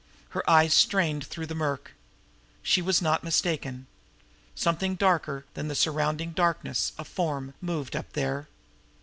Her 0.29 0.49
eyes 0.49 0.73
strained 0.73 1.27
through 1.27 1.45
the 1.45 1.53
murk. 1.53 1.91
She 2.63 2.81
was 2.81 3.03
not 3.03 3.23
mistaken. 3.23 3.85
Something 4.55 4.95
darker 4.95 5.45
than 5.53 5.67
the 5.67 5.75
surrounding 5.75 6.31
darkness, 6.31 6.91
a 6.97 7.03
form, 7.05 7.53
moved 7.61 7.95
up 7.95 8.13
there. 8.13 8.47